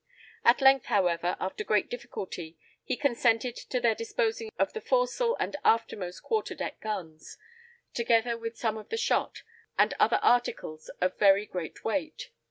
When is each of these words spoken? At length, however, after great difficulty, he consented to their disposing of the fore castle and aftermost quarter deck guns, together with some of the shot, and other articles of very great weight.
At 0.43 0.61
length, 0.61 0.85
however, 0.87 1.37
after 1.39 1.63
great 1.63 1.87
difficulty, 1.87 2.57
he 2.83 2.97
consented 2.97 3.55
to 3.55 3.79
their 3.79 3.93
disposing 3.93 4.49
of 4.57 4.73
the 4.73 4.81
fore 4.81 5.05
castle 5.05 5.37
and 5.39 5.55
aftermost 5.63 6.23
quarter 6.23 6.55
deck 6.55 6.79
guns, 6.81 7.37
together 7.93 8.35
with 8.35 8.57
some 8.57 8.79
of 8.79 8.89
the 8.89 8.97
shot, 8.97 9.43
and 9.77 9.93
other 9.99 10.17
articles 10.23 10.89
of 11.01 11.19
very 11.19 11.45
great 11.45 11.85
weight. 11.85 12.31